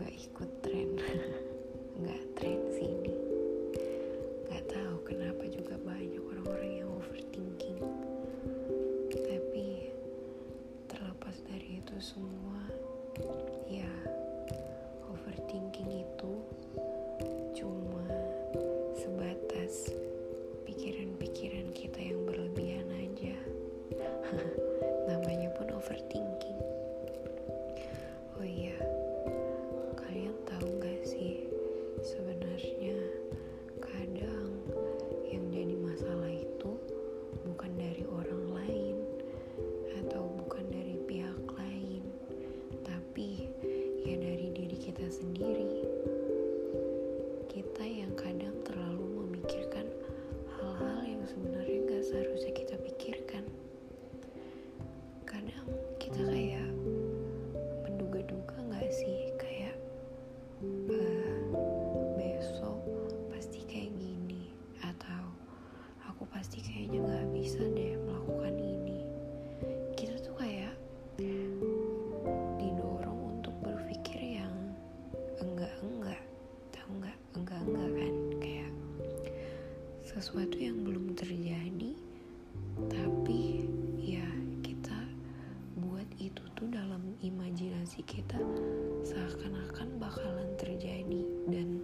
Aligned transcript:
nggak 0.00 0.16
ikut. 0.16 0.59
Sesuatu 80.20 80.60
yang 80.60 80.84
belum 80.84 81.16
terjadi 81.16 81.96
tapi 82.92 83.64
ya 83.96 84.28
kita 84.60 85.00
buat 85.80 86.04
itu 86.20 86.44
tuh 86.52 86.68
dalam 86.68 87.16
imajinasi 87.24 88.04
kita 88.04 88.36
seakan-akan 89.00 89.96
bakalan 89.96 90.52
terjadi. 90.60 91.24
Dan 91.48 91.80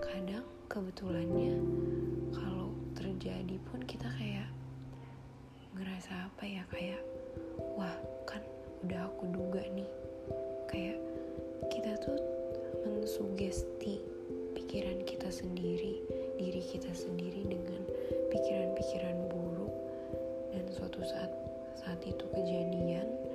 kadang 0.00 0.48
kebetulannya 0.72 1.60
kalau 2.32 2.72
terjadi 2.96 3.60
pun 3.68 3.84
kita 3.84 4.08
kayak 4.16 4.48
ngerasa 5.76 6.32
apa 6.32 6.48
ya 6.48 6.64
kayak 6.72 7.04
wah 7.76 7.92
kan 8.24 8.40
udah 8.88 9.04
aku 9.04 9.28
duga 9.28 9.60
nih. 9.76 9.88
Kayak 10.72 10.96
kita 11.68 11.92
tuh 12.00 12.16
mensugesti 12.88 14.00
pikiran 14.56 15.04
kita 15.04 15.28
sendiri 15.28 16.00
diri 16.36 16.62
kita 16.62 16.92
sendiri 16.92 17.42
dengan 17.44 17.82
pikiran-pikiran 18.32 19.16
buruk. 19.32 19.74
Dan 20.52 20.64
suatu 20.72 21.00
saat 21.04 21.32
saat 21.76 22.00
itu 22.04 22.24
kejadian 22.32 23.25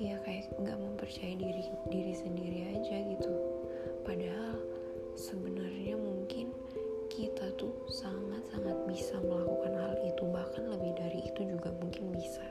ya 0.00 0.16
kayak 0.24 0.48
nggak 0.56 0.80
mempercayai 0.80 1.36
diri 1.36 1.64
diri 1.92 2.14
sendiri 2.16 2.60
aja 2.72 2.96
gitu. 3.04 3.32
Padahal 4.00 4.56
sebenarnya 5.12 6.00
mungkin 6.00 6.56
kita 7.12 7.52
tuh 7.60 7.76
sangat-sangat 7.92 8.88
bisa 8.88 9.20
melakukan 9.20 9.76
hal 9.76 9.94
itu. 10.08 10.24
Bahkan 10.24 10.64
lebih 10.72 10.92
dari 10.96 11.20
itu 11.28 11.40
juga 11.44 11.68
mungkin 11.76 12.16
bisa. 12.16 12.48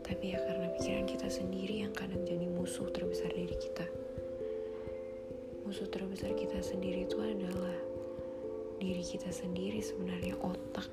Tapi 0.00 0.32
ya 0.32 0.40
karena 0.40 0.72
pikiran 0.80 1.04
kita 1.04 1.28
sendiri 1.28 1.84
yang 1.84 1.92
kadang 1.92 2.24
jadi 2.24 2.48
musuh 2.48 2.88
terbesar 2.88 3.28
dari 3.36 3.52
kita. 3.52 3.84
Musuh 5.68 5.84
terbesar 5.92 6.32
kita 6.32 6.64
sendiri 6.64 7.04
itu 7.04 7.20
adalah 7.20 7.76
diri 8.80 9.04
kita 9.04 9.28
sendiri 9.28 9.84
sebenarnya 9.84 10.40
otak. 10.40 10.88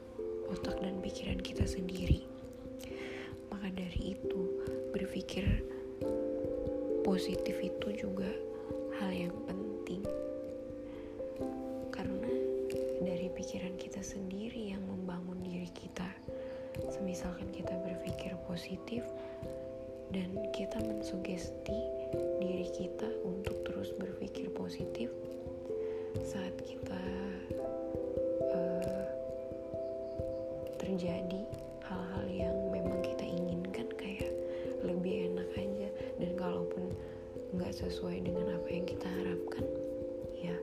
Otak 0.51 0.75
dan 0.83 0.99
pikiran 0.99 1.39
kita 1.39 1.63
sendiri. 1.63 2.27
Maka 3.47 3.71
dari 3.71 4.19
itu, 4.19 4.41
berpikir 4.91 5.63
positif 7.05 7.55
itu 7.61 7.87
juga 7.95 8.27
hal 8.99 9.11
yang 9.13 9.35
penting. 9.45 10.01
Karena 11.93 12.31
dari 13.03 13.31
pikiran 13.31 13.77
kita 13.79 14.01
sendiri 14.01 14.73
yang 14.75 14.83
membangun 14.89 15.39
diri 15.45 15.69
kita. 15.71 16.07
Semisalkan 16.91 17.47
kita 17.55 17.71
berpikir 17.87 18.35
positif 18.49 19.05
dan 20.11 20.27
kita 20.51 20.79
mensugesti 20.83 21.79
diri 22.43 22.67
kita 22.75 23.07
untuk 23.23 23.55
terus 23.63 23.95
berpikir 23.95 24.51
positif 24.51 25.07
saat 26.23 26.55
kita 26.63 26.99
sesuai 37.85 38.25
dengan 38.25 38.57
apa 38.57 38.67
yang 38.73 38.85
kita 38.89 39.05
harapkan 39.05 39.65
ya 40.41 40.57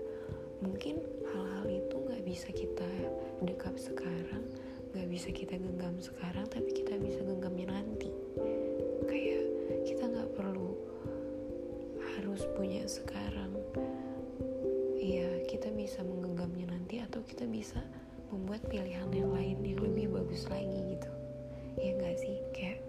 mungkin 0.58 0.98
hal-hal 1.30 1.66
itu 1.70 1.94
nggak 1.94 2.22
bisa 2.26 2.48
kita 2.50 2.88
dekap 3.46 3.78
sekarang 3.78 4.42
nggak 4.92 5.08
bisa 5.08 5.32
kita 5.32 5.56
genggam 5.56 5.96
sekarang 6.04 6.44
tapi 6.52 6.68
kita 6.68 7.00
bisa 7.00 7.24
genggamnya 7.24 7.80
nanti. 7.80 8.12
Kayak 9.08 9.44
kita 9.88 10.04
nggak 10.04 10.30
perlu 10.36 10.76
harus 12.12 12.44
punya 12.52 12.84
sekarang. 12.84 13.56
Ya 15.00 15.40
kita 15.48 15.72
bisa 15.72 16.04
menggenggamnya 16.04 16.76
nanti 16.76 17.00
atau 17.00 17.24
kita 17.24 17.48
bisa 17.48 17.80
membuat 18.28 18.68
pilihan 18.68 19.08
yang 19.16 19.32
lain 19.32 19.64
yang 19.64 19.80
lebih 19.80 20.12
bagus 20.12 20.44
lagi 20.52 20.76
gitu. 20.92 21.10
Ya 21.80 21.96
enggak 21.96 22.16
sih? 22.20 22.36
Kayak 22.52 22.84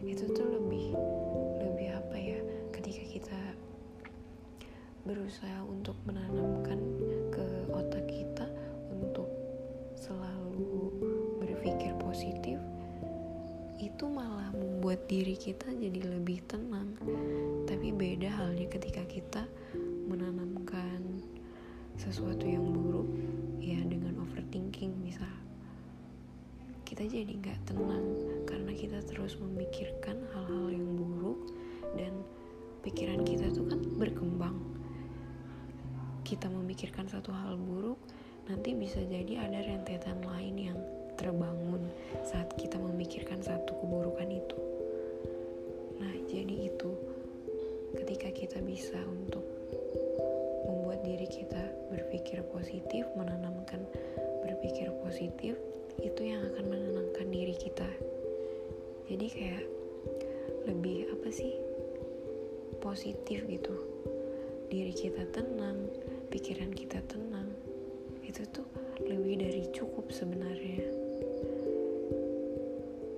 itu 0.00 0.24
tuh 0.32 0.48
lebih 0.48 0.96
lebih 1.60 1.88
apa 2.00 2.16
ya 2.16 2.40
ketika 2.86 3.18
kita 3.18 3.42
berusaha 5.02 5.58
untuk 5.66 5.98
menanamkan 6.06 6.78
ke 7.34 7.66
otak 7.74 8.06
kita 8.06 8.46
untuk 8.94 9.26
selalu 9.98 10.94
berpikir 11.42 11.90
positif 11.98 12.62
itu 13.82 14.06
malah 14.06 14.54
membuat 14.54 15.02
diri 15.10 15.34
kita 15.34 15.66
jadi 15.74 15.98
lebih 16.14 16.46
tenang. 16.46 16.94
Tapi 17.66 17.90
beda 17.90 18.30
halnya 18.30 18.70
ketika 18.70 19.02
kita 19.10 19.42
menanamkan 20.06 21.26
sesuatu 21.98 22.46
yang 22.46 22.70
buruk 22.70 23.10
ya 23.58 23.82
dengan 23.82 24.22
overthinking 24.22 24.94
misal. 25.02 25.34
Kita 26.86 27.02
jadi 27.02 27.34
nggak 27.34 27.66
tenang 27.66 28.06
karena 28.46 28.70
kita 28.70 29.02
terus 29.10 29.34
memikirkan 29.42 30.22
hal-hal 30.30 30.70
yang 30.70 30.86
buruk 30.94 31.50
dan 31.98 32.14
pikiran 32.86 33.26
kita 33.26 33.50
tuh 33.50 33.66
kan 33.66 33.82
berkembang 33.98 34.54
kita 36.22 36.46
memikirkan 36.46 37.10
satu 37.10 37.34
hal 37.34 37.58
buruk 37.58 37.98
nanti 38.46 38.78
bisa 38.78 39.02
jadi 39.02 39.42
ada 39.42 39.58
rentetan 39.66 40.22
lain 40.22 40.54
yang 40.70 40.78
terbangun 41.18 41.90
saat 42.22 42.54
kita 42.54 42.78
memikirkan 42.78 43.42
satu 43.42 43.74
keburukan 43.82 44.30
itu 44.30 44.58
nah 45.98 46.14
jadi 46.30 46.70
itu 46.70 46.94
ketika 47.98 48.30
kita 48.30 48.58
bisa 48.62 49.02
untuk 49.02 49.42
membuat 50.66 51.02
diri 51.06 51.26
kita 51.26 51.62
berpikir 51.90 52.42
positif, 52.50 53.06
menanamkan 53.14 53.82
berpikir 54.42 54.90
positif, 55.02 55.54
itu 56.02 56.22
yang 56.22 56.42
akan 56.54 56.64
menenangkan 56.66 57.26
diri 57.30 57.54
kita. 57.54 57.86
Jadi 59.06 59.26
kayak 59.30 59.64
lebih 60.66 61.06
apa 61.14 61.28
sih? 61.30 61.54
Positif 62.86 63.42
gitu. 63.50 63.74
Diri 64.70 64.94
kita 64.94 65.26
tenang, 65.34 65.90
pikiran 66.30 66.70
kita 66.70 67.02
tenang. 67.10 67.50
Itu 68.22 68.46
tuh 68.54 68.62
lebih 69.02 69.42
dari 69.42 69.66
cukup 69.74 70.14
sebenarnya. 70.14 70.86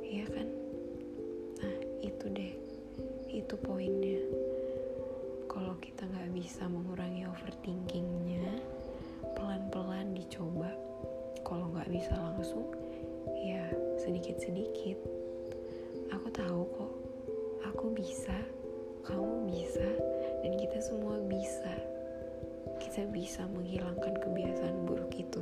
Iya 0.09 0.25
kan? 0.33 0.49
Nah, 1.61 1.77
itu 2.01 2.25
deh. 2.33 2.57
Itu 3.29 3.61
poinnya 3.61 4.25
kalau 5.53 5.77
kita 5.85 6.09
nggak 6.09 6.33
bisa 6.33 6.65
mengurangi 6.65 7.29
overthinkingnya 7.29 8.65
pelan-pelan 9.37 10.17
dicoba 10.17 10.73
kalau 11.45 11.69
nggak 11.77 11.93
bisa 11.93 12.17
langsung 12.17 12.73
ya 13.45 13.69
sedikit-sedikit 14.01 14.97
aku 16.09 16.29
tahu 16.33 16.63
kok 16.73 16.93
aku 17.69 17.93
bisa 17.93 18.33
kamu 19.09 19.49
bisa 19.49 19.89
dan 20.45 20.53
kita 20.61 20.79
semua 20.85 21.17
bisa 21.25 21.73
kita 22.79 23.09
bisa 23.09 23.49
menghilangkan 23.49 24.21
kebiasaan 24.21 24.85
buruk 24.85 25.11
itu 25.17 25.41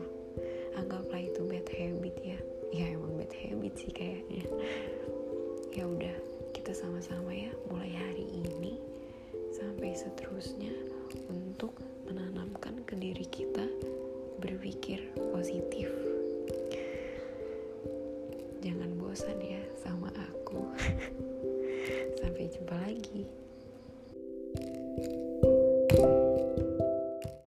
anggaplah 0.78 1.18
itu 1.18 1.42
bad 1.42 1.66
habit 1.66 2.16
ya 2.22 2.38
ya 2.70 2.86
emang 2.94 3.18
bad 3.18 3.32
habit 3.34 3.74
sih 3.74 3.90
kayaknya 3.90 4.46
ya 5.74 5.84
udah 5.84 6.16
kita 6.54 6.70
sama-sama 6.72 7.34
ya 7.34 7.50
mulai 7.68 7.90
hari 7.90 8.26
ini 8.46 8.78
sampai 9.50 9.92
seterusnya 9.92 10.72
untuk 11.26 11.74
menanamkan 12.06 12.84
ke 12.86 12.94
diri 12.96 13.26
kita 13.28 13.64
berpikir 14.40 15.00
positif. 15.32 15.88
Jangan 18.60 18.90
bosan 18.98 19.38
ya 19.40 19.62
sama 19.80 20.10
aku. 20.12 20.60
sampai 22.20 22.50
jumpa 22.52 22.74
lagi. 22.76 23.45